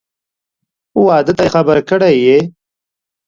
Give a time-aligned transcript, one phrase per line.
[1.05, 2.37] واده ته یې خبر کړی یې؟